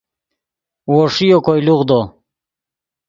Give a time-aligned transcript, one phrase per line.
[0.91, 1.99] وو ݰیو کوئے لوغدو